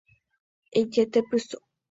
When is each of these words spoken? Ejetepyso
Ejetepyso 0.81 1.57